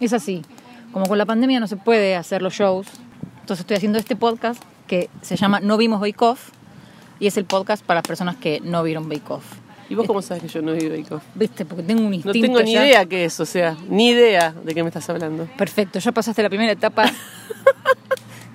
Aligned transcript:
Es 0.00 0.12
así. 0.12 0.42
Como 0.92 1.06
con 1.06 1.18
la 1.18 1.26
pandemia 1.26 1.60
no 1.60 1.66
se 1.68 1.76
puede 1.76 2.16
hacer 2.16 2.42
los 2.42 2.54
shows, 2.54 2.86
entonces 3.40 3.60
estoy 3.60 3.76
haciendo 3.76 3.98
este 3.98 4.16
podcast 4.16 4.60
que 4.86 5.08
se 5.22 5.36
llama 5.36 5.60
No 5.60 5.76
Vimos 5.76 6.00
Bake 6.00 6.20
Off 6.22 6.50
y 7.20 7.26
es 7.28 7.36
el 7.36 7.44
podcast 7.44 7.84
para 7.84 7.98
las 8.00 8.06
personas 8.08 8.36
que 8.36 8.60
no 8.60 8.82
vieron 8.82 9.08
Bake 9.08 9.30
Off. 9.30 9.44
¿Y 9.88 9.94
vos 9.96 10.06
cómo 10.06 10.22
sabes 10.22 10.42
que 10.44 10.48
yo 10.48 10.62
no 10.62 10.72
vi 10.72 10.88
Bake 10.88 11.12
Off? 11.14 11.22
¿Viste? 11.34 11.64
Porque 11.64 11.82
tengo 11.82 12.02
un 12.02 12.10
No 12.10 12.14
instinto 12.14 12.40
tengo 12.40 12.62
ni 12.62 12.72
ya. 12.74 12.86
idea 12.86 13.06
qué 13.06 13.24
es, 13.24 13.38
o 13.40 13.46
sea, 13.46 13.76
ni 13.88 14.10
idea 14.10 14.52
de 14.64 14.74
qué 14.74 14.82
me 14.82 14.88
estás 14.88 15.08
hablando. 15.10 15.46
Perfecto, 15.58 15.98
ya 15.98 16.12
pasaste 16.12 16.42
la 16.42 16.48
primera 16.48 16.72
etapa. 16.72 17.04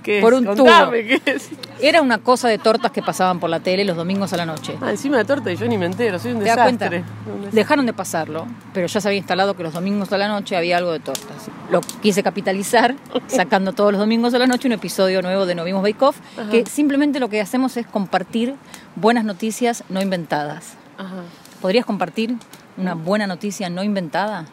¿Qué 0.05 0.21
Por 0.21 0.35
un 0.35 0.45
Contame, 0.45 1.03
¿qué 1.03 1.19
es? 1.25 1.49
Era 1.81 2.03
una 2.03 2.19
cosa 2.19 2.47
de 2.47 2.59
tortas 2.59 2.91
que 2.91 3.01
pasaban 3.01 3.39
por 3.39 3.49
la 3.49 3.59
tele 3.59 3.83
los 3.83 3.97
domingos 3.97 4.31
a 4.33 4.37
la 4.37 4.45
noche. 4.45 4.77
Ah, 4.79 4.91
encima 4.91 5.17
de 5.17 5.25
torta 5.25 5.51
y 5.51 5.55
yo 5.55 5.67
ni 5.67 5.79
me 5.79 5.87
entero, 5.87 6.19
soy 6.19 6.33
un 6.33 6.39
¿Te 6.41 6.45
das 6.45 6.57
desastre. 6.57 7.03
cuenta? 7.25 7.49
Dejaron 7.51 7.87
de 7.87 7.93
pasarlo, 7.93 8.45
pero 8.71 8.85
ya 8.85 9.01
se 9.01 9.07
había 9.07 9.17
instalado 9.17 9.55
que 9.55 9.63
los 9.63 9.73
domingos 9.73 10.13
a 10.13 10.19
la 10.19 10.27
noche 10.27 10.55
había 10.55 10.77
algo 10.77 10.91
de 10.91 10.99
tortas. 10.99 11.49
Lo 11.71 11.81
quise 11.81 12.21
capitalizar, 12.21 12.93
sacando 13.27 13.73
todos 13.73 13.93
los 13.93 13.99
domingos 13.99 14.31
a 14.35 14.37
la 14.37 14.45
noche 14.45 14.67
un 14.67 14.73
episodio 14.73 15.23
nuevo 15.23 15.47
de 15.47 15.55
No 15.55 15.63
Vimos 15.63 15.81
Bake 15.81 16.03
Off, 16.05 16.17
que 16.51 16.67
simplemente 16.67 17.19
lo 17.19 17.27
que 17.27 17.41
hacemos 17.41 17.75
es 17.75 17.87
compartir 17.87 18.53
buenas 18.95 19.25
noticias 19.25 19.83
no 19.89 20.03
inventadas. 20.03 20.73
Ajá. 20.99 21.23
¿Podrías 21.61 21.83
compartir 21.83 22.35
una 22.77 22.93
buena 22.93 23.25
noticia 23.25 23.71
no 23.71 23.83
inventada? 23.83 24.45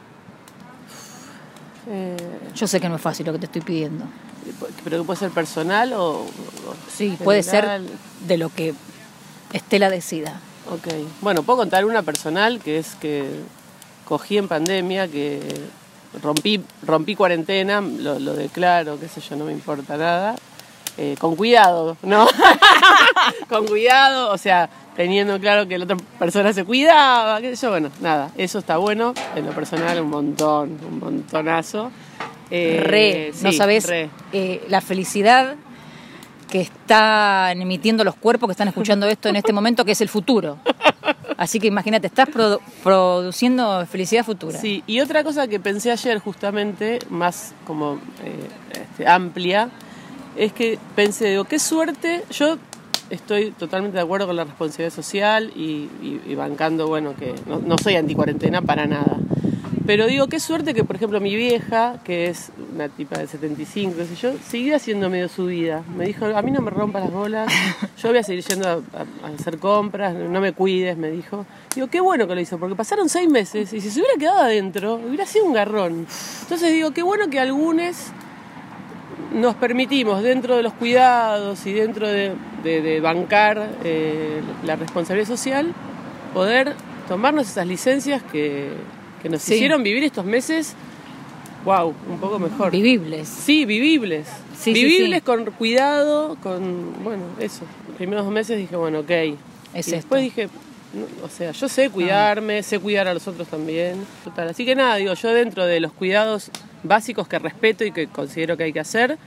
Eh, 1.89 2.17
Yo 2.55 2.67
sé 2.67 2.81
que 2.81 2.89
no 2.89 2.97
es 2.97 3.03
fácil 3.03 3.27
lo 3.27 3.33
que 3.33 3.39
te 3.41 3.47
estoy 3.47 3.61
pidiendo. 3.61 4.07
Pero 4.85 4.99
que 4.99 5.05
puede 5.05 5.19
ser 5.19 5.31
personal 5.31 5.93
o, 5.93 6.21
o 6.21 6.27
Sí, 6.95 7.17
puede 7.23 7.43
ser 7.43 7.81
de 8.27 8.37
lo 8.37 8.49
que 8.49 8.75
Estela 9.53 9.91
decida. 9.91 10.41
Ok. 10.71 10.89
Bueno, 11.21 11.43
puedo 11.43 11.59
contar 11.59 11.85
una 11.85 12.03
personal 12.03 12.61
que 12.61 12.79
es 12.79 12.95
que 12.95 13.41
cogí 14.07 14.39
en 14.39 14.49
pandemia, 14.49 15.09
que 15.09 15.41
rompí, 16.23 16.63
rompí 16.83 17.15
cuarentena, 17.15 17.81
lo, 17.81 18.19
lo 18.19 18.35
declaro, 18.35 18.99
qué 18.99 19.09
sé 19.09 19.21
yo, 19.21 19.37
no 19.37 19.45
me 19.45 19.53
importa 19.53 19.97
nada. 19.97 20.37
Eh, 20.99 21.17
con 21.19 21.37
cuidado, 21.37 21.97
¿no? 22.03 22.29
con 23.49 23.67
cuidado, 23.67 24.31
o 24.31 24.37
sea, 24.37 24.69
teniendo 24.95 25.41
claro 25.41 25.67
que 25.67 25.79
la 25.79 25.85
otra 25.85 25.97
persona 26.19 26.53
se 26.53 26.65
cuidaba, 26.65 27.41
qué 27.41 27.57
sé 27.57 27.63
yo, 27.63 27.71
bueno, 27.71 27.91
nada, 28.03 28.31
eso 28.37 28.59
está 28.59 28.77
bueno, 28.77 29.15
en 29.35 29.47
lo 29.47 29.53
personal 29.53 29.99
un 30.03 30.11
montón, 30.11 30.79
un 30.87 30.99
montonazo. 30.99 31.91
Eh, 32.55 32.81
re, 32.85 33.33
no 33.43 33.51
sí, 33.51 33.57
sabes 33.57 33.89
eh, 34.33 34.63
la 34.69 34.81
felicidad 34.83 35.55
que 36.51 36.61
están 36.61 37.63
emitiendo 37.63 38.05
los 38.05 38.15
cuerpos 38.15 38.47
que 38.49 38.53
están 38.53 38.69
escuchando 38.69 39.07
esto 39.07 39.31
en 39.31 39.37
este 39.37 39.55
momento, 39.55 39.87
que 39.87 39.93
es 39.93 40.01
el 40.03 40.11
futuro. 40.11 40.59
Así 41.39 41.59
que 41.59 41.67
imagínate, 41.69 42.09
estás 42.09 42.29
produ- 42.29 42.61
produciendo 42.85 43.87
felicidad 43.87 44.23
futura. 44.25 44.59
Sí, 44.59 44.85
y 44.87 45.01
otra 45.01 45.25
cosa 45.25 45.49
que 45.49 45.59
pensé 45.61 45.91
ayer 45.91 46.19
justamente, 46.19 46.99
más 47.09 47.55
como 47.67 47.95
eh, 48.23 48.81
este, 48.91 49.09
amplia, 49.09 49.71
es 50.37 50.53
que 50.53 50.79
pensé, 50.95 51.31
digo, 51.31 51.45
qué 51.45 51.59
suerte, 51.59 52.23
yo 52.33 52.59
estoy 53.09 53.51
totalmente 53.53 53.97
de 53.97 54.03
acuerdo 54.03 54.27
con 54.27 54.37
la 54.37 54.45
responsabilidad 54.45 54.93
social 54.95 55.53
y, 55.57 55.89
y- 56.03 56.21
y 56.27 56.35
bancando, 56.35 56.87
bueno, 56.87 57.15
que 57.19 57.35
no, 57.47 57.61
no 57.61 57.79
soy 57.79 57.97
anticuarentena 57.97 58.61
para 58.61 58.87
nada. 58.87 59.17
Pero 59.85 60.07
digo, 60.07 60.29
qué 60.29 60.39
suerte 60.39 60.75
que, 60.75 60.85
por 60.85 60.95
ejemplo, 60.97 61.21
mi 61.21 61.35
vieja, 61.35 61.97
que 62.05 62.29
es 62.29 62.53
una 62.75 62.89
tipa 62.89 63.19
de 63.19 63.27
75, 63.27 63.97
qué 63.97 64.05
sé 64.07 64.15
yo, 64.15 64.33
siguió 64.49 64.77
haciendo 64.77 65.11
medio 65.11 65.29
su 65.29 65.47
vida. 65.47 65.83
Me 65.97 66.05
dijo, 66.07 66.25
a 66.27 66.41
mí 66.43 66.53
no 66.53 66.61
me 66.61 66.71
rompas 66.71 67.03
las 67.03 67.13
bolas, 67.13 67.53
yo 68.01 68.11
voy 68.11 68.19
a 68.19 68.23
seguir 68.23 68.45
yendo 68.45 68.69
a, 68.69 69.27
hacer 69.35 69.59
compras, 69.59 70.15
no 70.15 70.41
me 70.41 70.53
cuides, 70.53 70.97
me 70.97 71.11
dijo. 71.11 71.47
Digo, 71.75 71.89
qué 71.89 72.01
bueno 72.01 72.29
que 72.29 72.35
lo 72.37 72.41
hizo, 72.41 72.59
porque 72.59 72.77
pasaron 72.77 73.09
seis 73.09 73.29
meses 73.29 73.73
y 73.73 73.81
si 73.81 73.91
se 73.91 74.01
hubiera 74.01 74.17
quedado 74.19 74.41
adentro, 74.43 74.95
hubiera 75.05 75.27
sido 75.27 75.47
un 75.47 75.53
garrón. 75.53 76.07
Entonces 76.43 76.73
digo, 76.73 76.93
qué 76.93 77.03
bueno 77.03 77.29
que 77.29 77.41
algunos 77.41 77.97
nos 79.35 79.57
permitimos, 79.57 80.23
dentro 80.23 80.57
de 80.57 80.63
los 80.63 80.75
cuidados 80.75 81.67
y 81.67 81.73
dentro 81.73 82.07
de, 82.07 82.33
de- 82.63 82.83
de 82.83 83.01
bancar 83.01 83.71
eh, 83.83 84.43
la 84.65 84.77
responsabilidad 84.77 85.27
social, 85.29 85.73
poder 86.35 86.75
tomarnos 87.09 87.49
esas 87.49 87.67
licencias 87.67 88.23
que, 88.31 88.71
que 89.23 89.29
nos 89.29 89.43
Sí. 89.43 89.55
hicieron 89.55 89.83
vivir 89.83 90.03
estos 90.05 90.25
meses, 90.25 90.75
wow, 91.65 91.95
un 92.11 92.19
poco 92.19 92.39
mejor. 92.39 92.71
Vivibles. 92.73 93.29
Sí, 93.29 93.65
vivibles. 93.65 94.27
Sí, 94.59 94.73
vivibles 94.73 95.21
sí. 95.21 95.25
con 95.25 95.45
cuidado, 95.53 96.37
con, 96.43 97.03
bueno, 97.05 97.23
eso. 97.41 97.65
Los 97.89 97.97
primeros 97.97 98.25
dos 98.25 98.33
meses 98.35 98.59
dije, 98.59 98.77
bueno, 98.77 99.01
ok. 99.01 99.11
Es 99.75 99.89
y 99.89 99.93
después 99.93 100.23
dije, 100.23 100.49
no, 100.93 101.07
o 101.25 101.29
sea, 101.29 101.53
yo 101.53 101.69
sé 101.69 101.89
cuidarme, 101.91 102.63
sé 102.63 102.79
cuidar 102.79 103.09
a 103.09 103.15
los 103.15 103.27
otros 103.27 103.49
también. 103.49 103.97
Total. 104.25 104.49
Así 104.49 104.65
que 104.65 104.75
nada, 104.75 104.97
digo, 104.97 105.15
yo 105.15 105.33
dentro 105.33 105.65
de 105.67 105.81
los 105.81 105.93
cuidados 105.93 106.51
básicos 106.83 107.27
que 107.29 107.39
respeto 107.39 107.85
y 107.85 107.93
que 107.93 108.07
considero 108.09 108.57
que 108.57 108.65
hay 108.65 108.73
que 108.73 108.81
hacer, 108.81 109.19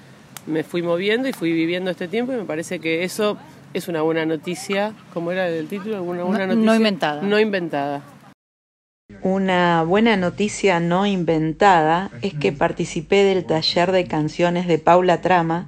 me 0.46 0.64
fui 0.64 0.82
moviendo 0.84 1.28
y 1.28 1.34
fui 1.34 1.52
viviendo 1.54 1.90
este 1.90 2.08
tiempo 2.08 2.32
y 2.34 2.36
me 2.36 2.44
parece 2.44 2.80
que 2.80 3.04
eso 3.04 3.38
es 3.74 3.88
una 3.88 4.02
buena 4.04 4.26
noticia. 4.26 4.94
¿Cómo 5.14 5.32
era 5.32 5.50
el 5.50 5.68
título? 5.68 6.02
Una 6.04 6.24
buena 6.24 6.46
No- 6.46 6.54
noticia. 6.54 6.66
no 6.72 6.76
inventada. 6.76 7.22
No 7.24 7.40
inventada. 7.40 8.04
Una 9.22 9.84
buena 9.84 10.18
noticia 10.18 10.80
no 10.80 11.06
inventada 11.06 12.12
es 12.22 12.34
que 12.34 12.52
participé 12.52 13.24
del 13.24 13.46
taller 13.46 13.92
de 13.92 14.08
canciones 14.08 14.68
de 14.68 14.80
Paula 14.80 15.22
Trama 15.22 15.68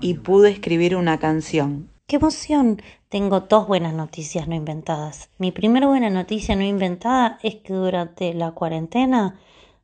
y 0.00 0.14
pude 0.14 0.50
escribir 0.50 0.96
una 0.96 1.18
canción. 1.18 1.88
¡Qué 2.06 2.16
emoción! 2.16 2.80
Tengo 3.08 3.40
dos 3.40 3.66
buenas 3.66 3.92
noticias 3.92 4.46
no 4.46 4.54
inventadas. 4.54 5.30
Mi 5.38 5.50
primera 5.52 5.86
buena 5.88 6.10
noticia 6.10 6.54
no 6.54 6.62
inventada 6.62 7.38
es 7.42 7.56
que 7.56 7.72
durante 7.72 8.34
la 8.34 8.52
cuarentena, 8.52 9.40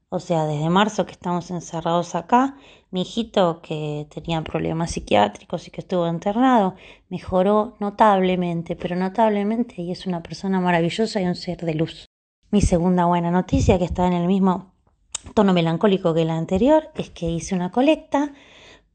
o 0.08 0.20
sea, 0.20 0.44
desde 0.44 0.68
marzo 0.70 1.06
que 1.06 1.12
estamos 1.12 1.50
encerrados 1.50 2.14
acá, 2.14 2.56
mi 2.90 3.02
hijito 3.02 3.62
que 3.62 4.06
tenía 4.14 4.42
problemas 4.42 4.92
psiquiátricos 4.92 5.66
y 5.66 5.70
que 5.70 5.80
estuvo 5.80 6.06
internado, 6.08 6.76
mejoró 7.08 7.74
notablemente, 7.80 8.76
pero 8.76 8.94
notablemente 8.94 9.82
y 9.82 9.90
es 9.90 10.06
una 10.06 10.22
persona 10.22 10.60
maravillosa 10.60 11.20
y 11.20 11.26
un 11.26 11.34
ser 11.34 11.58
de 11.58 11.74
luz. 11.74 12.08
Mi 12.52 12.60
segunda 12.60 13.06
buena 13.06 13.30
noticia, 13.30 13.78
que 13.78 13.86
está 13.86 14.06
en 14.06 14.12
el 14.12 14.26
mismo 14.26 14.74
tono 15.32 15.54
melancólico 15.54 16.12
que 16.12 16.26
la 16.26 16.36
anterior, 16.36 16.90
es 16.96 17.08
que 17.08 17.30
hice 17.30 17.54
una 17.54 17.70
colecta 17.70 18.34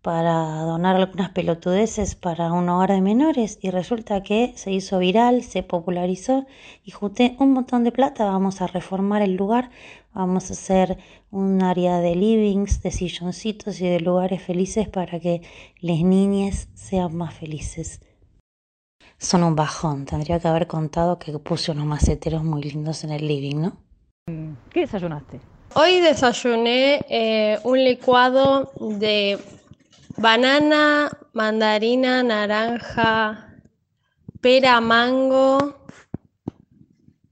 para 0.04 0.62
donar 0.62 0.96
algunas 0.96 1.32
pelotudeces 1.32 2.14
para 2.14 2.54
un 2.54 2.70
hogar 2.70 2.92
de 2.92 3.02
menores 3.02 3.58
y 3.60 3.72
resulta 3.72 4.22
que 4.22 4.54
se 4.56 4.72
hizo 4.72 5.00
viral, 5.00 5.42
se 5.42 5.64
popularizó 5.64 6.46
y 6.86 6.92
junté 6.92 7.36
un 7.40 7.52
montón 7.54 7.84
de 7.84 7.92
plata, 7.92 8.26
vamos 8.26 8.62
a 8.62 8.68
reformar 8.68 9.24
el 9.24 9.34
lugar, 9.34 9.72
vamos 10.14 10.52
a 10.52 10.54
hacer 10.54 11.00
un 11.32 11.64
área 11.64 11.98
de 12.00 12.16
livings, 12.16 12.84
de 12.84 12.92
silloncitos 12.92 13.82
y 13.82 13.88
de 13.88 14.02
lugares 14.02 14.44
felices 14.44 14.88
para 14.88 15.20
que 15.20 15.42
las 15.82 16.02
niñas 16.02 16.68
sean 16.76 17.16
más 17.16 17.34
felices. 17.34 18.02
Son 19.20 19.44
un 19.44 19.56
bajón, 19.56 20.06
tendría 20.06 20.40
que 20.40 20.48
haber 20.48 20.68
contado 20.68 21.18
que 21.18 21.38
puse 21.40 21.72
unos 21.72 21.86
maceteros 21.86 22.44
muy 22.44 22.62
lindos 22.62 23.04
en 23.04 23.12
el 23.12 23.28
living, 23.28 23.62
¿no? 23.62 23.78
¿Qué 24.70 24.82
desayunaste? 24.82 25.40
Hoy 25.74 26.00
desayuné 26.02 27.06
eh, 27.10 27.60
un 27.64 27.84
licuado 27.84 28.72
de 28.80 29.40
banana, 30.18 31.10
mandarina, 31.34 32.22
naranja, 32.22 33.56
pera, 34.42 34.82
mango, 34.82 35.76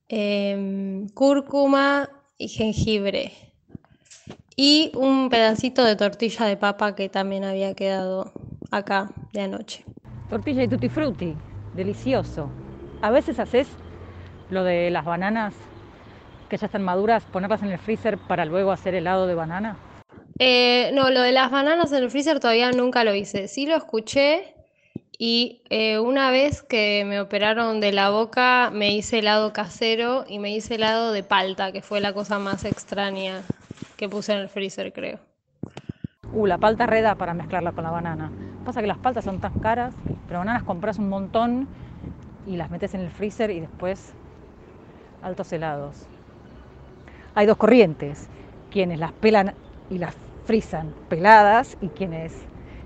em, 0.07 1.07
cúrcuma 1.09 2.09
y 2.37 2.47
jengibre. 2.47 3.31
Y 4.55 4.91
un 4.95 5.29
pedacito 5.29 5.83
de 5.83 5.95
tortilla 5.95 6.45
de 6.45 6.57
papa 6.57 6.95
que 6.95 7.09
también 7.09 7.43
había 7.43 7.73
quedado 7.75 8.31
acá 8.71 9.11
de 9.33 9.41
anoche. 9.41 9.85
Tortilla 10.29 10.63
y 10.63 10.67
tutti 10.67 10.89
frutti, 10.89 11.35
delicioso. 11.75 12.49
A 13.01 13.11
veces 13.11 13.39
haces 13.39 13.67
lo 14.49 14.63
de 14.63 14.89
las 14.89 15.05
bananas 15.05 15.53
que 16.49 16.57
ya 16.57 16.67
están 16.67 16.83
maduras, 16.83 17.23
ponerlas 17.25 17.61
en 17.63 17.71
el 17.71 17.79
freezer 17.79 18.17
para 18.17 18.45
luego 18.45 18.71
hacer 18.71 18.95
helado 18.95 19.27
de 19.27 19.35
banana. 19.35 19.77
Eh, 20.37 20.91
no, 20.93 21.09
lo 21.09 21.21
de 21.21 21.31
las 21.31 21.49
bananas 21.49 21.91
en 21.91 22.03
el 22.03 22.11
freezer 22.11 22.39
todavía 22.39 22.71
nunca 22.71 23.03
lo 23.03 23.15
hice. 23.15 23.47
Sí 23.47 23.65
lo 23.65 23.75
escuché 23.75 24.53
y 25.17 25.61
eh, 25.69 25.99
una 25.99 26.29
vez 26.29 26.61
que 26.61 27.03
me 27.05 27.19
operaron 27.19 27.79
de 27.79 27.91
la 27.93 28.09
boca 28.09 28.69
me 28.73 28.93
hice 28.93 29.19
helado 29.19 29.53
casero 29.53 30.25
y 30.27 30.39
me 30.39 30.51
hice 30.51 30.75
helado 30.75 31.13
de 31.13 31.23
palta, 31.23 31.71
que 31.71 31.81
fue 31.81 32.01
la 32.01 32.13
cosa 32.13 32.37
más 32.37 32.65
extraña 32.65 33.41
que 33.95 34.09
puse 34.09 34.33
en 34.33 34.39
el 34.39 34.49
freezer, 34.49 34.91
creo. 34.91 35.19
Uh, 36.33 36.45
la 36.47 36.57
palta 36.57 36.85
reda 36.85 37.15
para 37.15 37.33
mezclarla 37.33 37.71
con 37.71 37.83
la 37.83 37.91
banana. 37.91 38.31
Pasa 38.65 38.81
que 38.81 38.87
las 38.87 38.97
paltas 38.97 39.23
son 39.23 39.39
tan 39.39 39.59
caras, 39.59 39.93
pero 40.27 40.39
bananas 40.39 40.63
compras 40.63 40.97
un 40.97 41.07
montón 41.07 41.67
y 42.47 42.57
las 42.57 42.71
metes 42.71 42.95
en 42.95 43.01
el 43.01 43.11
freezer 43.11 43.51
y 43.51 43.59
después 43.59 44.13
altos 45.21 45.53
helados. 45.53 46.07
Hay 47.35 47.45
dos 47.45 47.57
corrientes, 47.57 48.27
quienes 48.71 48.99
las 48.99 49.11
pelan 49.13 49.53
y 49.91 49.99
las 49.99 50.15
frisan 50.45 50.93
peladas 51.09 51.77
y 51.79 51.89
quienes 51.89 52.33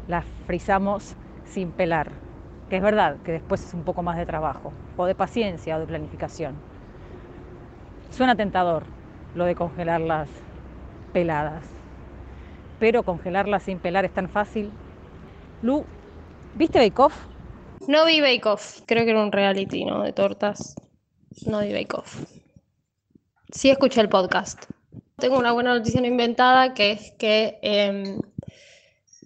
las 0.08 0.26
frizamos 0.46 1.16
sin 1.46 1.72
pelar, 1.72 2.12
que 2.70 2.78
es 2.78 2.82
verdad 2.82 3.18
que 3.24 3.32
después 3.32 3.66
es 3.66 3.74
un 3.74 3.84
poco 3.84 4.04
más 4.04 4.18
de 4.18 4.26
trabajo, 4.26 4.74
o 4.98 5.06
de 5.06 5.16
paciencia 5.16 5.78
o 5.78 5.80
de 5.80 5.88
planificación. 5.88 6.56
Suena 8.12 8.36
tentador 8.36 8.84
lo 9.34 9.46
de 9.46 9.56
congelar 9.56 10.02
las, 10.02 10.30
peladas. 11.14 11.64
Pero 12.80 13.04
congelarlas 13.04 13.64
sin 13.64 13.80
pelar 13.80 14.06
es 14.06 14.12
tan 14.12 14.30
fácil. 14.30 14.72
Lu, 15.62 15.86
¿viste 16.56 16.80
Bake 16.80 17.02
Off? 17.02 17.14
No 17.88 18.06
vi 18.06 18.22
Bake 18.22 18.46
Off, 18.46 18.82
creo 18.86 19.04
que 19.04 19.12
era 19.12 19.22
un 19.22 19.32
reality, 19.32 19.84
¿no? 19.84 20.04
De 20.04 20.14
tortas. 20.14 20.76
No 21.46 21.60
vi 21.60 21.74
Bake 21.74 21.96
Off. 21.96 22.24
Sí 23.52 23.70
escuché 23.70 24.00
el 24.00 24.10
podcast. 24.10 24.66
Tengo 25.18 25.38
una 25.38 25.52
buena 25.52 25.74
noticia 25.74 26.00
no 26.00 26.08
inventada 26.08 26.74
que 26.74 26.92
es 26.92 27.12
que 27.20 27.60
em, 27.62 28.22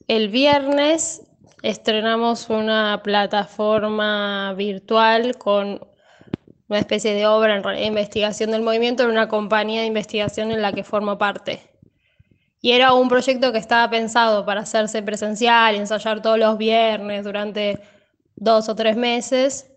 el 0.08 0.30
viernes 0.30 1.22
estrenamos 1.62 2.50
una 2.50 3.02
plataforma 3.04 4.54
virtual 4.54 5.38
con 5.38 5.82
una 6.68 6.80
especie 6.80 7.14
de 7.14 7.28
obra 7.28 7.58
en 7.58 7.84
investigación 7.84 8.52
del 8.52 8.64
movimiento 8.64 9.04
en 9.04 9.10
una 9.10 9.28
compañía 9.28 9.82
de 9.82 9.88
investigación 9.88 10.52
en 10.52 10.64
la 10.64 10.74
que 10.74 10.84
formo 10.84 11.20
parte. 11.20 11.73
Y 12.64 12.72
era 12.72 12.94
un 12.94 13.10
proyecto 13.10 13.52
que 13.52 13.58
estaba 13.58 13.90
pensado 13.90 14.46
para 14.46 14.62
hacerse 14.62 15.04
presencial 15.04 15.76
ensayar 15.76 16.22
todos 16.22 16.40
los 16.40 16.58
viernes 16.58 17.26
durante 17.26 17.82
dos 18.38 18.70
o 18.70 18.74
tres 18.76 18.96
meses. 18.96 19.70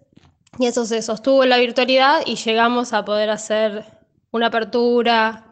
Y 0.56 0.67
eso 0.67 0.87
se 0.87 1.03
sostuvo 1.03 1.43
en 1.43 1.49
la 1.49 1.59
virtualidad 1.59 2.21
y 2.25 2.37
llegamos 2.37 2.93
a 2.93 3.05
poder 3.05 3.31
hacer 3.31 3.85
una 4.31 4.47
apertura. 4.47 5.47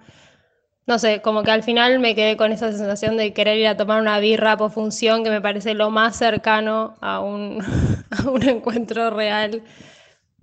No 0.87 1.01
sé, 1.01 1.23
como 1.23 1.43
que 1.43 1.51
al 1.51 1.65
final 1.65 1.99
me 1.99 2.15
quedé 2.15 2.37
con 2.37 2.53
esa 2.53 2.71
sensación 2.71 3.17
de 3.17 3.33
querer 3.33 3.59
ir 3.59 3.67
a 3.67 3.77
tomar 3.77 4.01
una 4.01 4.21
birra 4.21 4.57
por 4.57 4.71
función, 4.71 5.25
que 5.25 5.31
me 5.31 5.41
parece 5.41 5.75
lo 5.75 5.91
más 5.91 6.15
cercano 6.15 6.95
a 7.01 7.19
un, 7.19 7.59
a 8.13 8.31
un 8.31 8.45
encuentro 8.45 9.11
real 9.11 9.65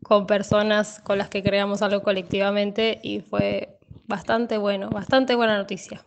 con 0.03 0.27
personas 0.27 0.99
con 0.99 1.17
las 1.17 1.29
que 1.29 1.41
creamos 1.41 1.81
algo 1.83 2.03
colectivamente 2.03 2.99
y 3.01 3.21
fue 3.21 3.79
bastante 4.07 4.57
bueno, 4.57 4.89
bastante 4.89 5.35
buena 5.35 5.55
noticia. 5.55 6.03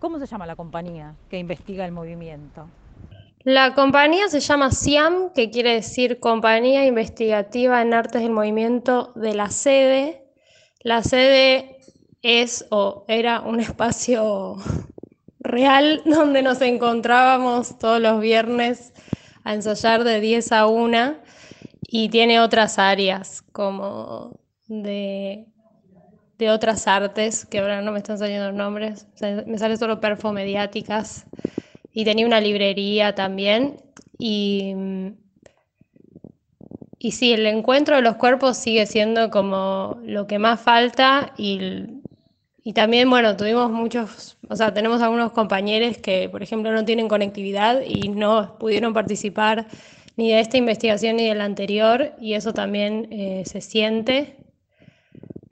¿Cómo 0.00 0.18
se 0.18 0.26
llama 0.26 0.46
la 0.46 0.56
compañía 0.56 1.14
que 1.28 1.38
investiga 1.38 1.84
el 1.84 1.92
movimiento? 1.92 2.66
La 3.44 3.74
compañía 3.74 4.28
se 4.28 4.40
llama 4.40 4.70
SIAM, 4.70 5.34
que 5.34 5.50
quiere 5.50 5.74
decir 5.74 6.20
Compañía 6.20 6.86
Investigativa 6.86 7.82
en 7.82 7.92
Artes 7.92 8.22
del 8.22 8.30
Movimiento 8.30 9.12
de 9.14 9.34
la 9.34 9.50
Sede. 9.50 10.24
La 10.82 11.02
sede 11.02 11.80
es 12.22 12.66
o 12.70 13.04
era 13.08 13.42
un 13.42 13.60
espacio 13.60 14.56
real 15.38 16.00
donde 16.06 16.42
nos 16.42 16.62
encontrábamos 16.62 17.78
todos 17.78 18.00
los 18.00 18.22
viernes 18.22 18.94
a 19.44 19.52
ensayar 19.52 20.04
de 20.04 20.20
10 20.20 20.52
a 20.52 20.66
1 20.66 21.14
y 21.82 22.08
tiene 22.08 22.40
otras 22.40 22.78
áreas 22.78 23.42
como 23.52 24.40
de, 24.66 25.46
de 26.46 26.50
otras 26.50 26.86
artes, 26.88 27.44
que 27.44 27.58
ahora 27.60 27.82
no 27.82 27.92
me 27.92 27.98
están 27.98 28.18
saliendo 28.18 28.48
los 28.48 28.56
nombres, 28.56 29.06
me 29.46 29.58
sale 29.58 29.76
solo 29.76 30.00
perfomediáticas 30.00 31.26
y 31.92 32.04
tenía 32.04 32.26
una 32.26 32.40
librería 32.40 33.14
también 33.14 33.76
y, 34.18 34.74
y 36.98 37.12
sí, 37.12 37.32
el 37.32 37.46
encuentro 37.46 37.96
de 37.96 38.02
los 38.02 38.16
cuerpos 38.16 38.56
sigue 38.56 38.86
siendo 38.86 39.30
como 39.30 39.98
lo 40.04 40.26
que 40.26 40.38
más 40.38 40.60
falta 40.60 41.32
y, 41.36 41.84
y 42.62 42.72
también, 42.72 43.08
bueno, 43.08 43.36
tuvimos 43.36 43.70
muchos, 43.70 44.38
o 44.48 44.56
sea, 44.56 44.74
tenemos 44.74 45.00
algunos 45.02 45.32
compañeros 45.32 45.98
que, 45.98 46.28
por 46.28 46.42
ejemplo, 46.42 46.72
no 46.72 46.84
tienen 46.84 47.08
conectividad 47.08 47.82
y 47.82 48.08
no 48.08 48.58
pudieron 48.58 48.92
participar 48.92 49.66
ni 50.16 50.30
de 50.32 50.40
esta 50.40 50.58
investigación 50.58 51.16
ni 51.16 51.26
de 51.28 51.34
la 51.34 51.44
anterior, 51.44 52.12
y 52.20 52.34
eso 52.34 52.52
también 52.52 53.08
eh, 53.10 53.44
se 53.46 53.60
siente. 53.62 54.36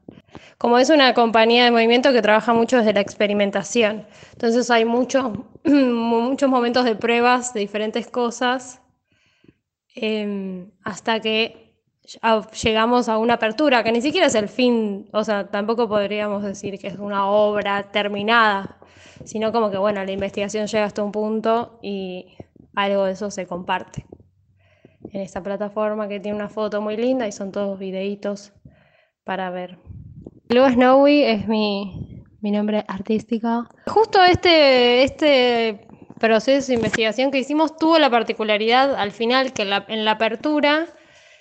Como 0.57 0.79
es 0.79 0.89
una 0.91 1.13
compañía 1.13 1.65
de 1.65 1.71
movimiento 1.71 2.13
que 2.13 2.23
trabaja 2.23 2.55
mucho 2.55 2.79
desde 2.79 2.93
la 2.93 3.01
experimentación, 3.01 4.07
entonces 4.33 4.71
hay 4.71 4.85
muchos, 4.85 5.33
muchos 5.65 6.49
momentos 6.49 6.85
de 6.85 6.95
pruebas 6.95 7.53
de 7.53 7.61
diferentes 7.61 8.07
cosas 8.07 8.81
em, 9.95 10.71
hasta 10.85 11.21
que 11.21 11.70
llegamos 12.63 13.09
a 13.09 13.19
una 13.19 13.35
apertura, 13.35 13.83
que 13.83 13.93
ni 13.93 14.03
siquiera 14.03 14.27
es 14.27 14.35
el 14.35 14.49
fin, 14.49 15.09
o 15.13 15.25
sea, 15.25 15.49
tampoco 15.49 15.89
podríamos 15.89 16.43
decir 16.43 16.79
que 16.79 16.89
es 16.89 16.99
una 16.99 17.27
obra 17.27 17.91
terminada, 17.91 18.79
sino 19.25 19.53
como 19.53 19.71
que, 19.71 19.79
bueno, 19.79 20.05
la 20.05 20.11
investigación 20.11 20.67
llega 20.67 20.85
hasta 20.85 21.03
un 21.03 21.13
punto 21.13 21.79
y 21.83 22.27
algo 22.75 23.05
de 23.05 23.13
eso 23.13 23.31
se 23.31 23.47
comparte 23.47 24.07
en 25.13 25.21
esta 25.21 25.43
plataforma 25.43 26.09
que 26.09 26.21
tiene 26.21 26.37
una 26.37 26.49
foto 26.49 26.81
muy 26.81 26.97
linda 26.97 27.27
y 27.27 27.33
son 27.33 27.53
todos 27.53 27.79
videitos 27.79 28.53
para 29.25 29.51
ver. 29.51 29.79
Luego 30.49 30.69
Snowy 30.71 31.23
es 31.23 31.47
mi, 31.49 32.25
nombre 32.43 32.85
artístico. 32.89 33.69
Justo 33.87 34.23
este, 34.23 35.05
este 35.05 35.87
proceso 36.19 36.69
de 36.69 36.75
investigación 36.75 37.31
que 37.31 37.39
hicimos 37.39 37.77
tuvo 37.77 37.99
la 37.99 38.11
particularidad 38.11 38.95
al 38.95 39.13
final 39.13 39.53
que 39.53 39.63
en 39.63 40.05
la, 40.05 40.11
apertura, 40.11 40.87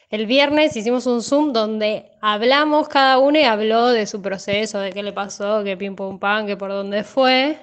el 0.10 0.26
viernes 0.26 0.76
hicimos 0.76 1.06
un 1.06 1.22
Zoom 1.22 1.54
donde 1.54 2.12
hablamos 2.20 2.90
cada 2.90 3.20
uno 3.20 3.38
y 3.38 3.44
habló 3.44 3.88
de 3.90 4.08
su 4.08 4.22
proceso, 4.22 4.80
de 4.80 4.92
qué 4.92 5.04
le 5.04 5.14
pasó, 5.14 5.64
qué 5.64 5.78
pim 5.78 5.96
pum 5.96 6.18
pam, 6.18 6.48
qué 6.48 6.58
por 6.58 6.72
dónde 6.72 7.04
fue, 7.04 7.58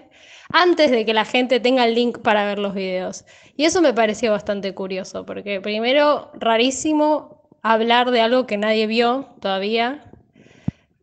antes 0.52 0.92
de 0.92 1.04
que 1.04 1.12
la 1.12 1.24
gente 1.24 1.58
tenga 1.58 1.84
el 1.84 1.94
link 1.94 2.20
para 2.20 2.46
ver 2.46 2.58
los 2.60 2.74
videos. 2.74 3.24
Y 3.56 3.64
eso 3.64 3.82
me 3.82 3.92
pareció 3.92 4.30
bastante 4.30 4.74
curioso, 4.74 5.26
porque 5.26 5.60
primero, 5.60 6.30
rarísimo 6.34 7.42
hablar 7.62 8.12
de 8.12 8.20
algo 8.20 8.46
que 8.46 8.58
nadie 8.58 8.86
vio 8.86 9.28
todavía, 9.40 10.04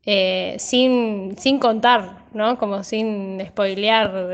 eh, 0.06 0.56
sin, 0.60 1.38
sin, 1.38 1.60
contar, 1.60 2.26
¿no? 2.34 2.58
Como 2.58 2.84
sin 2.84 3.46
spoilear 3.46 4.30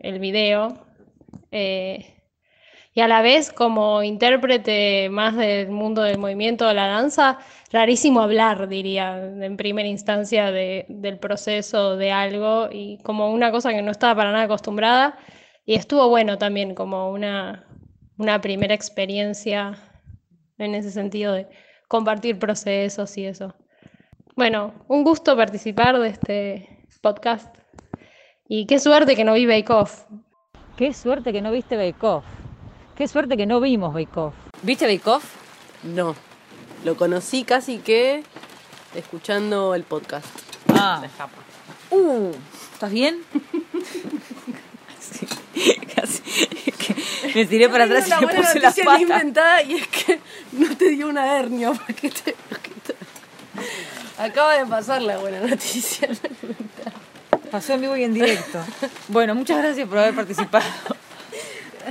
el 0.00 0.18
video. 0.18 0.84
Eh, 1.52 2.19
y 2.92 3.00
a 3.00 3.08
la 3.08 3.22
vez 3.22 3.52
como 3.52 4.02
intérprete 4.02 5.08
más 5.10 5.36
del 5.36 5.70
mundo 5.70 6.02
del 6.02 6.18
movimiento 6.18 6.66
de 6.66 6.74
la 6.74 6.88
danza, 6.88 7.38
rarísimo 7.72 8.20
hablar, 8.20 8.68
diría, 8.68 9.16
en 9.24 9.56
primera 9.56 9.88
instancia 9.88 10.50
de, 10.50 10.86
del 10.88 11.18
proceso 11.18 11.96
de 11.96 12.10
algo 12.10 12.68
y 12.70 12.98
como 13.02 13.32
una 13.32 13.52
cosa 13.52 13.70
que 13.70 13.82
no 13.82 13.92
estaba 13.92 14.16
para 14.16 14.32
nada 14.32 14.44
acostumbrada 14.44 15.16
y 15.64 15.74
estuvo 15.74 16.08
bueno 16.08 16.36
también 16.36 16.74
como 16.74 17.10
una, 17.10 17.64
una 18.18 18.40
primera 18.40 18.74
experiencia 18.74 19.78
en 20.58 20.74
ese 20.74 20.90
sentido 20.90 21.32
de 21.32 21.46
compartir 21.86 22.38
procesos 22.38 23.16
y 23.16 23.26
eso. 23.26 23.54
Bueno, 24.34 24.74
un 24.88 25.04
gusto 25.04 25.36
participar 25.36 25.98
de 25.98 26.08
este 26.08 26.86
podcast 27.00 27.56
y 28.48 28.66
qué 28.66 28.80
suerte 28.80 29.14
que 29.14 29.24
no 29.24 29.34
vi 29.34 29.46
Bake. 29.46 29.72
Qué 30.76 30.92
suerte 30.92 31.32
que 31.32 31.40
no 31.40 31.52
viste 31.52 31.76
Bake. 31.76 32.22
Qué 33.00 33.08
suerte 33.08 33.38
que 33.38 33.46
no 33.46 33.60
vimos 33.60 33.94
Bake 33.94 34.14
Off. 34.18 34.34
¿Viste 34.60 34.84
Bake 34.84 35.06
Off? 35.08 35.24
No, 35.84 36.14
lo 36.84 36.98
conocí 36.98 37.44
casi 37.44 37.78
que 37.78 38.22
escuchando 38.94 39.74
el 39.74 39.84
podcast. 39.84 40.26
Ah. 40.68 41.02
Uh, 41.88 42.30
¿estás 42.74 42.90
bien? 42.92 43.22
sí, 45.00 45.26
casi. 45.96 46.22
Me 47.34 47.46
tiré 47.46 47.70
para 47.70 47.84
atrás 47.84 48.06
y 48.06 48.26
me 48.26 48.34
puse 48.34 48.60
las 48.60 48.78
patas. 48.78 49.00
inventada 49.00 49.62
y 49.62 49.76
es 49.76 49.88
que 49.88 50.20
no 50.52 50.76
te 50.76 50.90
dio 50.90 51.08
una 51.08 51.38
hernia. 51.38 51.72
Porque 51.72 52.10
te- 52.10 52.36
Acaba 54.18 54.58
de 54.58 54.66
pasar 54.66 55.00
la 55.00 55.16
buena 55.16 55.40
noticia. 55.40 56.06
Pasó 57.50 57.72
en 57.72 57.80
vivo 57.80 57.96
y 57.96 58.04
en 58.04 58.12
directo. 58.12 58.62
Bueno, 59.08 59.34
muchas 59.34 59.56
gracias 59.56 59.88
por 59.88 59.96
haber 59.96 60.14
participado. 60.14 60.66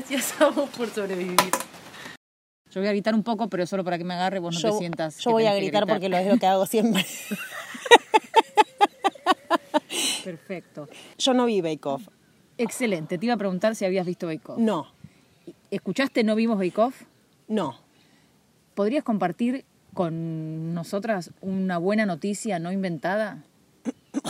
Gracias 0.10 0.42
a 0.42 0.50
vos 0.50 0.70
por 0.72 0.90
sobrevivir. 0.90 1.38
Yo 2.72 2.82
voy 2.82 2.88
a 2.88 2.92
gritar 2.92 3.16
un 3.16 3.24
poco, 3.24 3.50
pero 3.50 3.66
solo 3.66 3.84
para 3.84 3.98
que 3.98 4.04
me 4.04 4.14
agarre, 4.14 4.40
vos 4.40 4.54
no 4.56 4.62
yo, 4.62 4.72
te 4.72 4.78
sientas. 4.78 5.18
yo 5.20 5.32
voy 5.32 5.46
a 5.46 5.56
gritar 5.56 5.88
porque 5.88 6.10
lo 6.10 6.18
es 6.18 6.28
lo 6.28 6.38
que 6.38 6.46
hago 6.48 6.66
siempre. 6.66 7.06
Perfecto. 10.24 10.88
Yo 11.18 11.34
no 11.34 11.46
vi 11.46 11.62
Bake 11.62 11.86
Off. 11.88 12.08
Excelente. 12.58 13.18
Te 13.18 13.26
iba 13.26 13.36
a 13.36 13.38
preguntar 13.38 13.76
si 13.76 13.86
habías 13.86 14.06
visto 14.06 14.28
Bake 14.28 14.52
Off. 14.52 14.60
No, 14.60 14.88
¿Escuchaste 15.72 16.24
No 16.24 16.36
Vimos 16.36 16.58
Bake 16.58 16.78
Off? 16.80 17.04
no. 17.48 17.78
¿Podrías 18.76 19.04
compartir 19.04 19.66
con 19.94 20.74
nosotras 20.74 21.32
una 21.42 21.78
buena 21.78 22.06
noticia 22.06 22.60
no 22.60 22.72
inventada? 22.72 23.44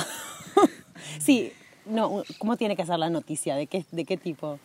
Sí, 1.20 1.52
no, 1.86 2.24
¿cómo 2.38 2.58
tiene 2.58 2.76
que 2.76 2.86
ser 2.86 2.98
la 2.98 3.10
noticia? 3.10 3.56
¿De 3.56 3.68
qué, 3.68 3.86
de 3.92 4.06
qué 4.06 4.18
tipo? 4.18 4.60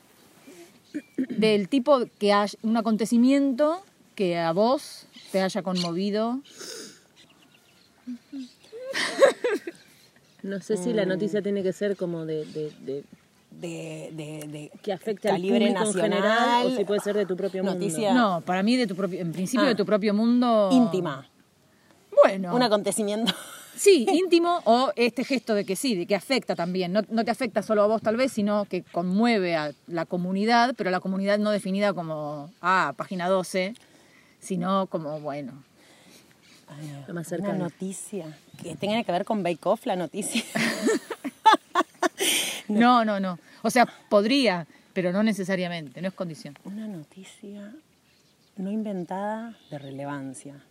Del 1.29 1.69
tipo 1.69 2.01
que 2.19 2.33
hay 2.33 2.49
un 2.63 2.77
acontecimiento 2.77 3.83
que 4.15 4.39
a 4.39 4.53
vos 4.53 5.07
te 5.33 5.41
haya 5.43 5.63
conmovido. 5.63 6.41
No 10.43 10.61
sé 10.61 10.77
si 10.77 10.93
la 10.93 11.07
noticia 11.07 11.41
tiene 11.43 11.63
que 11.63 11.73
ser 11.73 11.97
como 11.97 12.27
de, 12.27 12.45
de- 12.47 12.73
de- 12.85 13.05
De, 13.55 14.11
de, 14.13 14.49
de 14.49 14.71
que 14.83 14.93
afecte 14.93 15.29
al 15.29 15.37
calibre 15.37 15.71
nacional. 15.71 16.05
en 16.07 16.13
general 16.13 16.67
o 16.67 16.77
si 16.77 16.85
puede 16.85 17.01
ser 17.01 17.17
de 17.17 17.25
tu 17.25 17.37
propio 17.37 17.63
mundo. 17.63 17.79
Noticia 17.79 18.13
No, 18.13 18.41
para 18.41 18.65
mí 18.65 18.77
de 18.77 18.87
tu 18.89 18.97
propio, 18.97 19.21
en 19.21 19.31
principio 19.33 19.65
Ah. 19.65 19.69
de 19.69 19.75
tu 19.77 19.87
propio 19.87 20.13
mundo. 20.13 20.71
íntima. 20.73 21.25
Bueno. 22.25 22.55
Un 22.55 22.63
acontecimiento. 22.63 23.33
Sí, 23.77 24.07
íntimo 24.11 24.61
o 24.65 24.93
este 24.97 25.25
gesto 25.25 25.55
de 25.55 25.65
que 25.65 25.77
sí, 25.77 25.95
de 25.95 26.07
que 26.07 26.15
afecta 26.15 26.55
también. 26.55 26.93
No, 26.93 27.03
no 27.09 27.25
te 27.25 27.31
afecta 27.31 27.63
solo 27.63 27.83
a 27.83 27.87
vos 27.87 28.03
tal 28.03 28.17
vez, 28.17 28.33
sino 28.33 28.65
que 28.67 28.83
conmueve 28.83 29.57
a 29.57 29.73
la 29.87 30.07
comunidad, 30.07 30.75
pero 30.77 30.91
la 30.91 31.01
comunidad 31.01 31.39
no 31.39 31.51
definida 31.51 31.93
como, 31.93 32.53
ah, 32.61 32.95
página 32.97 33.29
12, 33.29 33.75
sino 34.41 34.87
como, 34.87 35.21
bueno. 35.21 35.53
Lo 37.07 37.15
más 37.15 37.31
Una 37.33 37.53
noticia. 37.53 38.37
Que 38.63 38.75
tenga 38.75 39.03
que 39.05 39.13
ver 39.13 39.25
con 39.25 39.43
Bake 39.43 39.65
Off 39.65 39.87
la 39.87 39.97
noticia. 39.97 40.43
No, 42.69 43.05
no, 43.05 43.21
no. 43.21 43.39
O 43.63 43.71
sea, 43.71 43.87
podría, 44.09 44.67
pero 44.95 45.13
no 45.13 45.23
necesariamente, 45.23 46.01
no 46.01 46.09
es 46.09 46.15
condición. 46.15 46.57
Una 46.65 46.87
noticia 46.87 47.75
no 48.57 48.71
inventada 48.71 49.57
de 49.71 49.79
relevancia. 49.79 50.65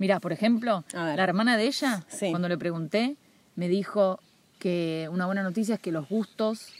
Mira, 0.00 0.18
por 0.18 0.32
ejemplo, 0.32 0.82
la 0.92 1.22
hermana 1.22 1.56
de 1.56 1.66
ella, 1.66 2.02
Sí. 2.08 2.30
cuando 2.30 2.48
le 2.48 2.56
pregunté, 2.58 3.16
me 3.54 3.68
dijo 3.68 4.18
que 4.58 5.08
una 5.12 5.26
buena 5.26 5.42
noticia 5.42 5.74
es 5.76 5.80
que 5.80 5.92
los 5.92 6.08
gustos 6.08 6.72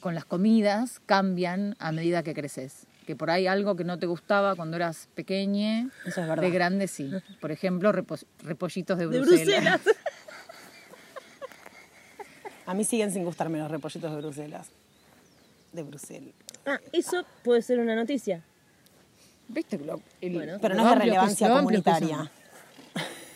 con 0.00 0.14
las 0.14 0.24
comidas 0.24 1.00
cambian 1.06 1.76
a 1.78 1.92
medida 1.92 2.22
que 2.24 2.34
creces. 2.34 2.86
Que 3.06 3.14
por 3.14 3.30
ahí 3.30 3.46
algo 3.46 3.76
que 3.76 3.84
no 3.84 3.96
te 4.00 4.06
gustaba 4.06 4.56
cuando 4.56 4.76
eras 4.76 5.08
pequeña, 5.14 5.88
Eso 6.04 6.20
es 6.22 6.26
verdad. 6.28 6.42
de 6.42 6.50
grande 6.50 6.88
sí. 6.88 7.12
Por 7.40 7.52
ejemplo, 7.52 7.92
repo- 7.92 8.24
repollitos 8.42 8.98
de 8.98 9.06
De 9.06 9.20
Bruselas. 9.20 9.80
Bruselas. 9.80 9.80
A 12.66 12.74
mí 12.74 12.82
siguen 12.82 13.12
sin 13.12 13.24
gustarme 13.24 13.58
los 13.60 13.70
repollitos 13.70 14.10
de 14.10 14.16
Bruselas. 14.20 14.68
De 15.72 15.84
Bruselas. 15.84 16.34
Ah, 16.66 16.80
eso 16.92 17.24
puede 17.44 17.62
ser 17.62 17.78
una 17.78 17.94
noticia. 17.94 18.42
¿Viste? 19.48 19.78
Lo- 19.78 20.00
el- 20.20 20.32
Bueno. 20.34 20.58
Pero 20.60 20.74
no 20.74 20.82
es 20.82 20.88
de 20.90 20.94
relevancia 21.04 21.48
comunitaria. 21.50 22.30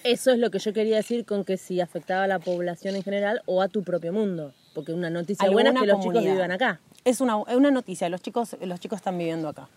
Eso 0.02 0.30
es 0.32 0.38
lo 0.38 0.50
que 0.50 0.58
yo 0.58 0.72
quería 0.72 0.96
decir 0.96 1.26
con 1.26 1.44
que 1.44 1.56
si 1.58 1.80
afectaba 1.80 2.24
a 2.24 2.26
la 2.26 2.38
población 2.38 2.96
en 2.96 3.02
general 3.02 3.42
o 3.46 3.60
a 3.60 3.68
tu 3.68 3.82
propio 3.82 4.12
mundo. 4.12 4.54
Porque 4.74 4.92
una 4.92 5.10
noticia 5.10 5.50
buena 5.50 5.70
es 5.70 5.80
que 5.80 5.86
los 5.86 6.00
chicos 6.00 6.22
vivan 6.24 6.50
acá. 6.52 6.80
Es 7.04 7.20
una, 7.20 7.42
es 7.48 7.56
una 7.56 7.70
noticia, 7.70 8.08
los 8.08 8.22
chicos, 8.22 8.56
los 8.62 8.80
chicos 8.80 8.96
están 8.98 9.18
viviendo 9.18 9.48
acá. 9.48 9.68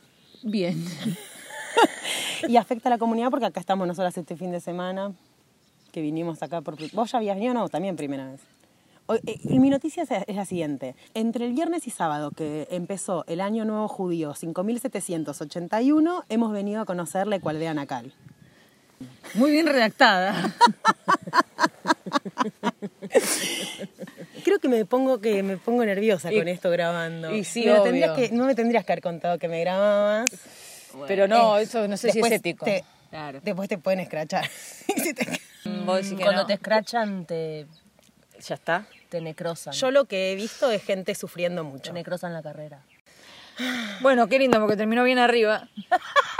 Bien. 0.43 0.83
Y 2.47 2.57
afecta 2.57 2.89
a 2.89 2.91
la 2.91 2.97
comunidad 2.97 3.29
porque 3.29 3.45
acá 3.45 3.59
estamos 3.61 3.87
nosotras 3.87 4.15
este 4.17 4.35
fin 4.35 4.51
de 4.51 4.59
semana, 4.59 5.13
que 5.93 6.01
vinimos 6.01 6.43
acá 6.43 6.59
por... 6.61 6.75
¿Vos 6.91 7.11
ya 7.11 7.17
habías 7.19 7.35
venido? 7.37 7.53
No, 7.53 7.69
también 7.69 7.95
primera 7.95 8.29
vez. 8.29 8.41
Hoy- 9.05 9.19
eh, 9.27 9.37
mi 9.59 9.69
noticia 9.69 10.03
es, 10.03 10.09
la 10.35 10.45
siguiente. 10.45 10.95
Entre 11.13 11.45
el 11.45 11.53
viernes 11.53 11.87
y 11.87 11.89
sábado, 11.91 12.31
que 12.31 12.67
empezó 12.71 13.25
el 13.27 13.41
Año 13.41 13.65
Nuevo 13.65 13.87
Judío 13.87 14.33
5781, 14.33 16.23
hemos 16.29 16.51
venido 16.53 16.81
a 16.81 16.85
conocer 16.85 17.27
la 17.27 17.35
Ecualdea 17.35 17.71
Anacal. 17.71 18.13
Muy 19.33 19.51
bien 19.51 19.65
redactada. 19.67 20.53
Creo 24.43 24.59
que 24.59 24.67
me 24.69 24.85
pongo, 24.85 25.19
que 25.19 25.43
me 25.43 25.57
pongo 25.57 25.83
nerviosa 25.85 26.31
Y- 26.31 26.37
con 26.39 26.47
esto 26.47 26.69
grabando. 26.69 27.33
y 27.33 27.43
sí, 27.43 27.67
obvio. 27.69 27.83
tendrías 27.83 28.15
que- 28.17 28.29
no 28.31 28.45
me 28.45 28.55
tendrías 28.55 28.85
que 28.85 28.91
haber 28.93 29.03
contado 29.03 29.37
que 29.39 29.47
me 29.47 29.59
grababas. 29.61 30.31
Pero 31.07 31.27
no, 31.27 31.57
Eh, 31.57 31.63
eso 31.63 31.87
no 31.87 31.97
sé 31.97 32.11
si 32.11 32.19
es 32.19 32.31
ético. 32.31 32.65
te- 32.65 32.83
Claro. 33.09 33.39
Después 33.43 33.69
te 33.69 33.77
pueden 33.77 33.99
escrachar. 33.99 34.45
Si 35.03 35.13
te- 35.13 35.27
Vos 35.85 35.97
decís 35.97 36.13
que 36.17 36.23
Cuando 36.23 36.41
no. 36.41 36.47
te 36.47 36.53
escrachan, 36.53 37.25
te, 37.25 37.65
Ya 38.47 38.55
está. 38.55 38.85
te 39.09 39.21
necrosan. 39.21 39.73
Yo 39.73 39.91
lo 39.91 40.05
que 40.05 40.31
he 40.31 40.35
visto 40.35 40.69
es 40.71 40.83
gente 40.83 41.15
sufriendo 41.15 41.63
mucho. 41.63 41.83
Te 41.83 41.93
necrosan 41.93 42.33
la 42.33 42.41
carrera. 42.41 42.83
Bueno, 44.01 44.27
qué 44.27 44.39
lindo, 44.39 44.59
porque 44.59 44.75
terminó 44.75 45.03
bien 45.03 45.19
arriba. 45.19 45.69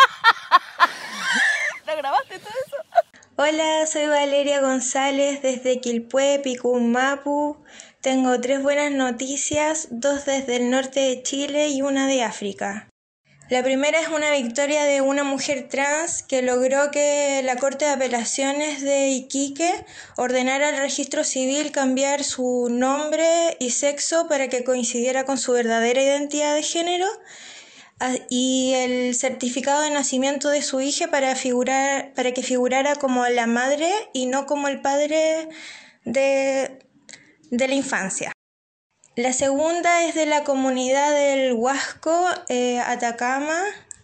Hola, 3.36 3.86
soy 3.88 4.08
Valeria 4.08 4.62
González 4.62 5.42
desde 5.42 5.80
Quilpué, 5.80 6.40
Picumapu. 6.44 7.58
Tengo 8.02 8.40
tres 8.42 8.62
buenas 8.62 8.92
noticias, 8.92 9.88
dos 9.92 10.26
desde 10.26 10.58
el 10.58 10.70
norte 10.70 11.00
de 11.00 11.24
Chile 11.24 11.70
y 11.70 11.82
una 11.82 12.08
de 12.08 12.24
África. 12.24 12.90
La 13.54 13.62
primera 13.62 14.00
es 14.00 14.08
una 14.08 14.32
victoria 14.32 14.84
de 14.84 15.02
una 15.02 15.24
mujer 15.24 15.68
trans 15.70 16.24
que 16.24 16.42
logró 16.42 16.90
que 16.90 17.40
la 17.44 17.56
Corte 17.58 17.86
de 17.86 17.92
Apelaciones 17.92 18.82
de 18.82 19.10
Iquique 19.10 19.86
ordenara 20.18 20.70
al 20.70 20.78
registro 20.78 21.24
civil 21.24 21.72
cambiar 21.72 22.24
su 22.24 22.68
nombre 22.72 23.56
y 23.60 23.70
sexo 23.70 24.28
para 24.28 24.48
que 24.48 24.64
coincidiera 24.64 25.26
con 25.26 25.38
su 25.38 25.52
verdadera 25.52 26.02
identidad 26.02 26.56
de 26.56 26.64
género 26.64 27.06
y 28.28 28.74
el 28.74 29.14
certificado 29.14 29.84
de 29.84 29.92
nacimiento 29.92 30.50
de 30.50 30.64
su 30.64 30.82
hija 30.82 31.12
para, 31.12 31.36
figurar, 31.36 32.12
para 32.16 32.32
que 32.32 32.42
figurara 32.42 32.96
como 32.96 33.24
la 33.28 33.46
madre 33.46 33.92
y 34.14 34.26
no 34.26 34.48
como 34.48 34.68
el 34.68 34.82
padre 34.82 35.48
de, 36.06 36.80
de 37.52 37.68
la 37.68 37.76
infancia. 37.76 38.33
La 39.16 39.32
segunda 39.32 40.06
es 40.06 40.16
de 40.16 40.26
la 40.26 40.44
comunidad 40.44 41.12
del 41.12 41.54
Huasco, 41.54 42.26
eh, 42.50 42.80
Atacama, 42.80 43.62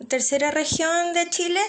tercera 0.07 0.51
región 0.51 1.13
de 1.13 1.27
Chile, 1.31 1.61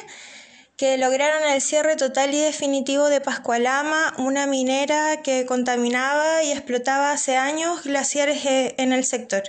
que 0.77 0.99
lograron 0.99 1.49
el 1.49 1.63
cierre 1.63 1.97
total 1.97 2.35
y 2.35 2.41
definitivo 2.41 3.09
de 3.09 3.23
Pascualama, 3.23 4.13
una 4.19 4.47
minera 4.47 5.23
que 5.23 5.47
contaminaba 5.47 6.43
y 6.43 6.53
explotaba 6.53 7.13
hace 7.13 7.39
años 7.39 7.85
glaciares 7.85 8.45
eh, 8.45 8.75
en 8.77 8.93
el 8.93 9.07
sector 9.07 9.45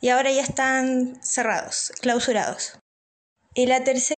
y 0.00 0.08
ahora 0.08 0.32
ya 0.32 0.42
están 0.42 1.22
cerrados, 1.22 1.92
clausurados. 2.00 2.78
Y 3.54 3.66
la 3.66 3.84
tercera 3.84 4.16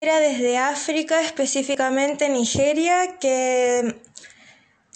desde 0.00 0.58
África, 0.58 1.20
específicamente 1.20 2.28
Nigeria, 2.28 3.18
que 3.18 4.00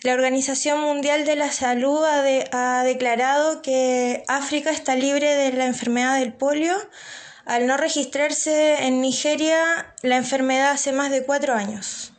La 0.02 0.14
Organización 0.14 0.80
Mundial 0.80 1.26
de 1.26 1.36
la 1.36 1.52
Salud 1.52 2.02
ha, 2.04 2.82
declarado 2.84 3.60
que 3.60 4.24
África 4.28 4.70
está 4.70 4.96
libre 4.96 5.34
de 5.34 5.52
la 5.52 5.66
enfermedad 5.66 6.18
del 6.18 6.32
polio 6.32 6.74
al 7.44 7.66
no 7.66 7.76
registrarse 7.76 8.86
en 8.86 9.02
Nigeria 9.02 9.94
la 10.00 10.16
enfermedad 10.16 10.70
hace 10.70 10.92
más 10.92 11.10
de 11.10 11.26
cuatro 11.26 11.52
años. 11.52 12.14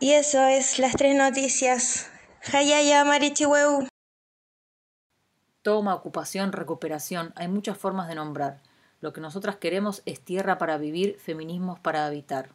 Y 0.00 0.12
eso 0.12 0.46
es 0.46 0.78
las 0.78 0.94
tres 0.96 1.14
noticias. 1.14 2.10
Hayaya 2.50 3.04
Marichiweu. 3.04 3.86
Toma, 5.60 5.94
ocupación, 5.94 6.52
recuperación. 6.52 7.34
Hay 7.36 7.48
muchas 7.48 7.76
formas 7.76 8.08
de 8.08 8.14
nombrar. 8.14 8.62
Lo 9.00 9.12
que 9.12 9.20
nosotras 9.20 9.56
queremos 9.56 10.00
es 10.06 10.24
tierra 10.24 10.56
para 10.56 10.78
vivir, 10.78 11.18
feminismos 11.18 11.78
para 11.78 12.06
habitar. 12.06 12.48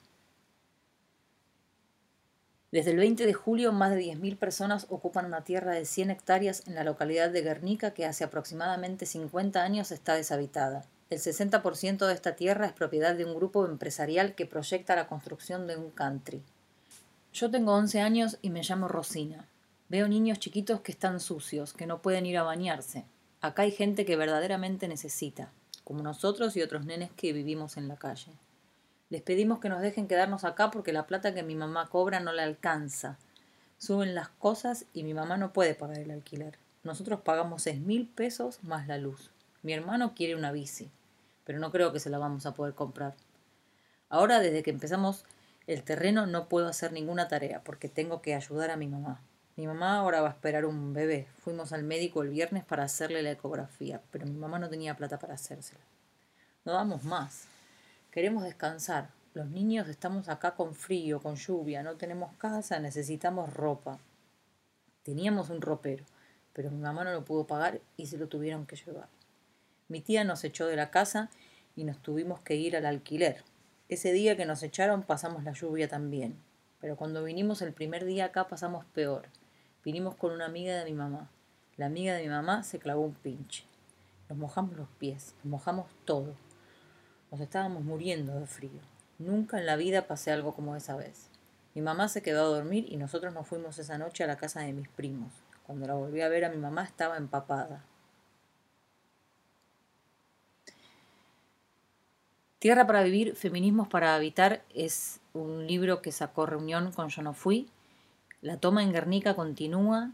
Desde 2.73 2.89
el 2.89 2.97
20 2.97 3.27
de 3.27 3.33
julio, 3.35 3.71
más 3.71 3.91
de 3.91 4.01
10.000 4.01 4.35
personas 4.35 4.87
ocupan 4.89 5.27
una 5.27 5.43
tierra 5.43 5.73
de 5.73 5.85
100 5.85 6.09
hectáreas 6.09 6.63
en 6.65 6.73
la 6.73 6.83
localidad 6.83 7.29
de 7.29 7.43
Guernica 7.43 7.91
que 7.91 8.03
hace 8.03 8.23
aproximadamente 8.23 9.05
50 9.05 9.61
años 9.61 9.91
está 9.91 10.15
deshabitada. 10.15 10.83
El 11.11 11.19
60% 11.19 12.07
de 12.07 12.13
esta 12.15 12.35
tierra 12.35 12.65
es 12.65 12.73
propiedad 12.73 13.13
de 13.13 13.25
un 13.25 13.35
grupo 13.35 13.63
empresarial 13.67 14.33
que 14.33 14.47
proyecta 14.47 14.95
la 14.95 15.05
construcción 15.05 15.67
de 15.67 15.77
un 15.77 15.91
country. 15.91 16.41
Yo 17.31 17.51
tengo 17.51 17.75
11 17.75 18.01
años 18.01 18.39
y 18.41 18.49
me 18.49 18.63
llamo 18.63 18.87
Rosina. 18.87 19.47
Veo 19.87 20.07
niños 20.07 20.39
chiquitos 20.39 20.81
que 20.81 20.93
están 20.93 21.19
sucios, 21.19 21.73
que 21.73 21.85
no 21.85 22.01
pueden 22.01 22.25
ir 22.25 22.39
a 22.39 22.43
bañarse. 22.43 23.05
Acá 23.41 23.61
hay 23.61 23.71
gente 23.71 24.03
que 24.03 24.15
verdaderamente 24.15 24.87
necesita, 24.87 25.51
como 25.83 26.01
nosotros 26.01 26.57
y 26.57 26.63
otros 26.63 26.85
nenes 26.85 27.11
que 27.11 27.33
vivimos 27.33 27.77
en 27.77 27.87
la 27.87 27.97
calle. 27.97 28.31
Les 29.09 29.21
pedimos 29.21 29.59
que 29.59 29.69
nos 29.69 29.81
dejen 29.81 30.07
quedarnos 30.07 30.43
acá 30.43 30.71
porque 30.71 30.93
la 30.93 31.07
plata 31.07 31.33
que 31.33 31.43
mi 31.43 31.55
mamá 31.55 31.89
cobra 31.89 32.19
no 32.19 32.33
le 32.33 32.41
alcanza. 32.41 33.17
Suben 33.77 34.15
las 34.15 34.29
cosas 34.29 34.85
y 34.93 35.03
mi 35.03 35.13
mamá 35.13 35.37
no 35.37 35.53
puede 35.53 35.75
pagar 35.75 35.99
el 35.99 36.11
alquiler. 36.11 36.57
Nosotros 36.83 37.21
pagamos 37.21 37.63
seis 37.63 37.79
mil 37.79 38.07
pesos 38.07 38.63
más 38.63 38.87
la 38.87 38.97
luz. 38.97 39.31
Mi 39.61 39.73
hermano 39.73 40.13
quiere 40.13 40.35
una 40.35 40.51
bici, 40.51 40.91
pero 41.45 41.59
no 41.59 41.71
creo 41.71 41.93
que 41.93 41.99
se 41.99 42.09
la 42.09 42.17
vamos 42.17 42.45
a 42.45 42.53
poder 42.53 42.73
comprar. 42.73 43.15
Ahora, 44.09 44.39
desde 44.39 44.63
que 44.63 44.71
empezamos 44.71 45.25
el 45.67 45.83
terreno, 45.83 46.25
no 46.25 46.49
puedo 46.49 46.67
hacer 46.67 46.91
ninguna 46.91 47.27
tarea 47.27 47.63
porque 47.63 47.89
tengo 47.89 48.21
que 48.21 48.35
ayudar 48.35 48.71
a 48.71 48.77
mi 48.77 48.87
mamá. 48.87 49.21
Mi 49.55 49.67
mamá 49.67 49.97
ahora 49.97 50.21
va 50.21 50.29
a 50.29 50.31
esperar 50.31 50.65
un 50.65 50.93
bebé. 50.93 51.27
Fuimos 51.39 51.73
al 51.73 51.83
médico 51.83 52.23
el 52.23 52.29
viernes 52.29 52.65
para 52.65 52.83
hacerle 52.83 53.21
la 53.21 53.31
ecografía, 53.31 54.01
pero 54.11 54.25
mi 54.25 54.37
mamá 54.37 54.59
no 54.59 54.69
tenía 54.69 54.97
plata 54.97 55.19
para 55.19 55.35
hacérsela. 55.35 55.83
No 56.65 56.73
damos 56.73 57.03
más. 57.03 57.45
Queremos 58.13 58.43
descansar. 58.43 59.09
Los 59.33 59.47
niños 59.47 59.87
estamos 59.87 60.29
acá 60.29 60.53
con 60.53 60.75
frío, 60.75 61.19
con 61.19 61.35
lluvia, 61.35 61.81
no 61.81 61.95
tenemos 61.95 62.31
casa, 62.33 62.77
necesitamos 62.79 63.51
ropa. 63.51 63.97
Teníamos 65.01 65.49
un 65.49 65.61
ropero, 65.61 66.05
pero 66.53 66.69
mi 66.69 66.77
mamá 66.77 67.03
no 67.03 67.11
lo 67.11 67.25
pudo 67.25 67.47
pagar 67.47 67.81
y 67.97 68.05
se 68.05 68.19
lo 68.19 68.27
tuvieron 68.27 68.67
que 68.67 68.75
llevar. 68.75 69.07
Mi 69.87 69.99
tía 69.99 70.23
nos 70.23 70.43
echó 70.43 70.67
de 70.67 70.75
la 70.75 70.91
casa 70.91 71.31
y 71.75 71.85
nos 71.85 71.97
tuvimos 72.03 72.39
que 72.41 72.53
ir 72.55 72.77
al 72.77 72.85
alquiler. 72.85 73.43
Ese 73.89 74.13
día 74.13 74.37
que 74.37 74.45
nos 74.45 74.61
echaron 74.61 75.01
pasamos 75.01 75.43
la 75.43 75.53
lluvia 75.53 75.87
también, 75.87 76.35
pero 76.79 76.95
cuando 76.95 77.23
vinimos 77.23 77.63
el 77.63 77.73
primer 77.73 78.05
día 78.05 78.25
acá 78.25 78.47
pasamos 78.47 78.85
peor. 78.93 79.25
Vinimos 79.83 80.13
con 80.13 80.33
una 80.33 80.45
amiga 80.45 80.77
de 80.77 80.85
mi 80.85 80.93
mamá. 80.93 81.31
La 81.77 81.87
amiga 81.87 82.13
de 82.13 82.21
mi 82.21 82.29
mamá 82.29 82.61
se 82.61 82.77
clavó 82.77 83.01
un 83.01 83.15
pinche. 83.15 83.63
Nos 84.29 84.37
mojamos 84.37 84.77
los 84.77 84.87
pies, 84.99 85.33
nos 85.37 85.45
mojamos 85.45 85.87
todo. 86.05 86.35
Nos 87.33 87.41
estábamos 87.41 87.83
muriendo 87.83 88.39
de 88.39 88.45
frío. 88.45 88.79
Nunca 89.17 89.57
en 89.57 89.65
la 89.65 89.75
vida 89.75 90.05
pasé 90.05 90.31
algo 90.31 90.53
como 90.53 90.75
esa 90.75 90.95
vez. 90.95 91.31
Mi 91.73 91.81
mamá 91.81 92.07
se 92.07 92.21
quedó 92.21 92.43
a 92.43 92.55
dormir 92.59 92.85
y 92.87 92.97
nosotros 92.97 93.33
nos 93.33 93.47
fuimos 93.47 93.79
esa 93.79 93.97
noche 93.97 94.23
a 94.23 94.27
la 94.27 94.37
casa 94.37 94.59
de 94.59 94.71
mis 94.71 94.87
primos. 94.87 95.33
Cuando 95.65 95.87
la 95.87 95.95
volví 95.95 96.21
a 96.21 96.29
ver 96.29 96.45
a 96.45 96.51
mi 96.51 96.57
mamá 96.57 96.83
estaba 96.83 97.17
empapada. 97.17 97.83
Tierra 102.59 102.85
para 102.85 103.01
vivir, 103.01 103.35
feminismos 103.35 103.87
para 103.87 104.13
habitar 104.13 104.61
es 104.75 105.19
un 105.33 105.65
libro 105.65 106.03
que 106.03 106.11
sacó 106.11 106.45
reunión 106.45 106.91
con 106.91 107.09
Yo 107.09 107.23
no 107.23 107.33
fui. 107.33 107.67
La 108.41 108.57
toma 108.57 108.83
en 108.83 108.93
Guernica 108.93 109.35
continúa 109.35 110.11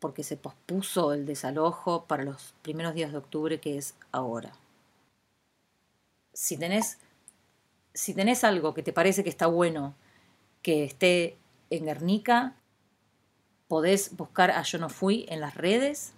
porque 0.00 0.24
se 0.24 0.36
pospuso 0.36 1.12
el 1.12 1.26
desalojo 1.26 2.06
para 2.06 2.24
los 2.24 2.54
primeros 2.62 2.92
días 2.92 3.12
de 3.12 3.18
octubre 3.18 3.60
que 3.60 3.78
es 3.78 3.94
ahora 4.10 4.52
si 6.34 6.58
tenés, 6.58 6.98
si 7.94 8.12
tenés 8.12 8.44
algo 8.44 8.74
que 8.74 8.82
te 8.82 8.92
parece 8.92 9.24
que 9.24 9.30
está 9.30 9.46
bueno 9.46 9.94
que 10.60 10.84
esté 10.84 11.38
en 11.70 11.86
Guernica, 11.86 12.56
podés 13.68 14.16
buscar 14.16 14.50
a 14.50 14.62
Yo 14.62 14.78
no 14.78 14.88
fui 14.88 15.26
en 15.28 15.40
las 15.40 15.54
redes 15.54 16.12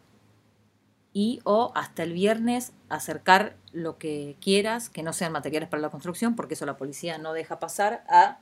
y 1.13 1.41
o 1.45 1.73
hasta 1.75 2.03
el 2.03 2.13
viernes 2.13 2.73
acercar 2.89 3.57
lo 3.73 3.99
que 3.99 4.37
quieras, 4.41 4.89
que 4.89 5.03
no 5.03 5.13
sean 5.13 5.33
materiales 5.33 5.69
para 5.69 5.81
la 5.81 5.91
construcción, 5.91 6.37
porque 6.37 6.55
eso 6.55 6.67
la 6.67 6.77
policía 6.77 7.19
no 7.19 7.33
deja 7.33 7.59
pasar 7.59 8.05
a 8.09 8.41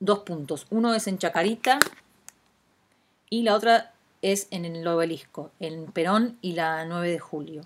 dos 0.00 0.20
puntos. 0.20 0.66
Uno 0.70 0.94
es 0.94 1.06
en 1.06 1.18
Chacarita 1.18 1.78
y 3.30 3.42
la 3.42 3.54
otra 3.54 3.94
es 4.22 4.48
en 4.50 4.64
el 4.64 4.86
obelisco, 4.86 5.52
en 5.60 5.86
Perón 5.92 6.38
y 6.40 6.52
la 6.52 6.84
9 6.84 7.10
de 7.10 7.18
julio. 7.18 7.62